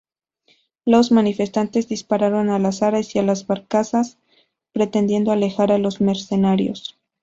[0.83, 4.17] Los manifestantes dispararon al azar hacia las barcazas,
[4.73, 6.97] pretendiendo alejar a los mercenarios.